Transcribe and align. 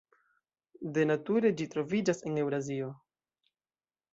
De 0.95 1.03
nature 1.09 1.51
ĝi 1.59 1.67
troviĝas 1.75 2.25
en 2.31 2.41
Eŭrazio. 2.45 2.89